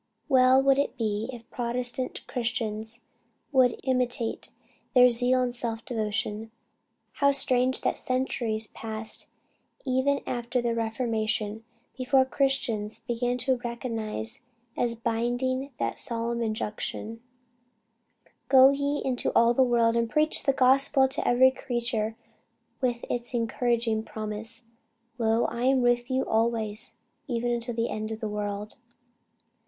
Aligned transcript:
Well 0.27 0.63
would 0.63 0.79
it 0.79 0.97
be 0.97 1.29
if 1.31 1.47
protestant 1.51 2.25
Christians 2.25 3.03
would 3.51 3.79
imitate 3.83 4.49
their 4.95 5.11
zeal 5.11 5.43
and 5.43 5.53
self 5.53 5.85
devotion! 5.85 6.49
How 7.11 7.31
strange 7.31 7.81
that 7.81 7.97
centuries 7.97 8.65
passed, 8.65 9.27
even 9.85 10.21
after 10.25 10.59
the 10.59 10.73
Reformation, 10.73 11.63
before 11.95 12.25
Christians 12.25 12.97
began 12.97 13.37
to 13.45 13.57
recognize 13.57 14.41
as 14.75 14.95
binding 14.95 15.69
that 15.77 15.99
solemn 15.99 16.41
injunction, 16.41 17.21
"Go 18.49 18.71
ye 18.71 19.03
into 19.05 19.31
all 19.35 19.53
the 19.53 19.61
world, 19.61 19.95
and 19.95 20.09
preach 20.09 20.41
the 20.41 20.51
Gospel 20.53 21.07
to 21.09 21.27
every 21.27 21.51
creature, 21.51 22.15
with 22.81 23.05
its 23.07 23.35
encouraging 23.35 24.01
promise, 24.01 24.63
Lo 25.19 25.45
I 25.45 25.65
am 25.65 25.83
with 25.83 26.09
you 26.09 26.25
always 26.25 26.95
even 27.27 27.53
unto 27.53 27.71
the 27.71 27.89
end 27.91 28.11
of 28.11 28.19
the 28.19 28.27
world!" 28.27 28.73